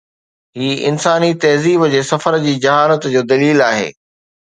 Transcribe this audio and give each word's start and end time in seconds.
هي 0.57 0.87
انساني 0.89 1.33
تهذيب 1.33 1.85
جي 1.85 2.03
سفر 2.03 2.37
جي 2.37 2.55
جهالت 2.59 3.07
جو 3.07 3.21
دليل 3.21 3.61
آهي. 3.61 3.93